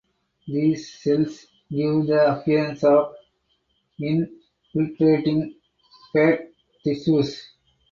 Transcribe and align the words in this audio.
These 0.47 0.95
cells 0.99 1.45
give 1.69 2.07
the 2.07 2.35
appearance 2.39 2.83
of 2.83 3.13
infiltrating 3.99 5.53
fat 6.11 6.51
tissues. 6.83 7.51